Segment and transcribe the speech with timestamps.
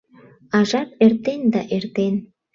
[0.57, 2.13] А жап эртен да эртен.